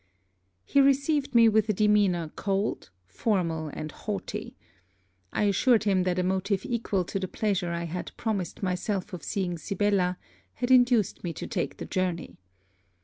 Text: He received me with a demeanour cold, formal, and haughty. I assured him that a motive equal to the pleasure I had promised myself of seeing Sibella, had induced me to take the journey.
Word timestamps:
He 0.65 0.81
received 0.81 1.35
me 1.35 1.47
with 1.47 1.69
a 1.69 1.73
demeanour 1.73 2.31
cold, 2.35 2.89
formal, 3.05 3.67
and 3.67 3.91
haughty. 3.91 4.57
I 5.31 5.43
assured 5.43 5.83
him 5.83 6.01
that 6.05 6.17
a 6.17 6.23
motive 6.23 6.65
equal 6.65 7.03
to 7.05 7.19
the 7.19 7.27
pleasure 7.27 7.71
I 7.71 7.83
had 7.85 8.11
promised 8.17 8.63
myself 8.63 9.13
of 9.13 9.21
seeing 9.21 9.59
Sibella, 9.59 10.17
had 10.53 10.71
induced 10.71 11.23
me 11.23 11.33
to 11.33 11.45
take 11.45 11.77
the 11.77 11.85
journey. 11.85 12.39